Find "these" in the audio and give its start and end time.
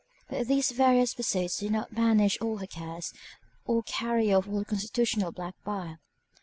0.47-0.71